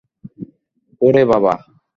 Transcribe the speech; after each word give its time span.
ওরে 1.01 1.23
বাবা! 1.31 1.53